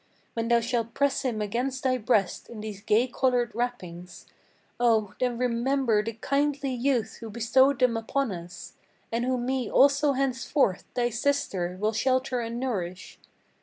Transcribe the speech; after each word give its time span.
When 0.33 0.47
thou 0.47 0.61
shalt 0.61 0.95
press 0.95 1.21
him 1.21 1.43
against 1.43 1.83
thy 1.83 1.99
breast 1.99 2.49
in 2.49 2.61
these 2.61 2.81
gay 2.81 3.05
colored 3.05 3.53
wrappings, 3.53 4.25
Oh, 4.79 5.13
then 5.19 5.37
remember 5.37 6.03
the 6.03 6.13
kindly 6.13 6.73
youth 6.73 7.17
who 7.17 7.29
bestowed 7.29 7.77
them 7.81 7.95
upon 7.95 8.31
us, 8.31 8.73
And 9.11 9.25
who 9.25 9.37
me 9.37 9.69
also 9.69 10.13
henceforth, 10.13 10.85
thy 10.95 11.11
sister, 11.11 11.77
will 11.79 11.93
shelter 11.93 12.39
and 12.39 12.59
nourish. 12.59 13.19